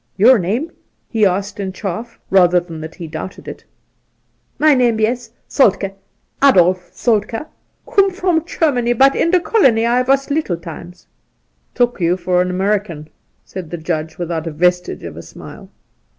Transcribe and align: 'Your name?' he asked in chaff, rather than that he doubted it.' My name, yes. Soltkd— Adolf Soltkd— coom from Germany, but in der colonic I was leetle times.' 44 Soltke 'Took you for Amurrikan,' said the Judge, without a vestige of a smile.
'Your 0.25 0.39
name?' 0.39 0.71
he 1.11 1.27
asked 1.27 1.59
in 1.59 1.71
chaff, 1.73 2.19
rather 2.31 2.59
than 2.59 2.81
that 2.81 2.95
he 2.95 3.05
doubted 3.05 3.47
it.' 3.47 3.65
My 4.57 4.73
name, 4.73 4.99
yes. 4.99 5.29
Soltkd— 5.47 5.93
Adolf 6.43 6.91
Soltkd— 6.91 7.45
coom 7.85 8.09
from 8.09 8.43
Germany, 8.43 8.93
but 8.93 9.15
in 9.15 9.29
der 9.29 9.39
colonic 9.41 9.85
I 9.85 10.01
was 10.01 10.31
leetle 10.31 10.57
times.' 10.57 11.05
44 11.75 11.75
Soltke 11.75 11.75
'Took 11.93 12.01
you 12.01 12.17
for 12.17 12.41
Amurrikan,' 12.43 13.09
said 13.45 13.69
the 13.69 13.77
Judge, 13.77 14.17
without 14.17 14.47
a 14.47 14.51
vestige 14.51 15.03
of 15.03 15.15
a 15.15 15.21
smile. 15.21 15.69